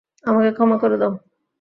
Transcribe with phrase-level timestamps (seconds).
[0.23, 1.13] আমাকে ক্ষমা করে দাও।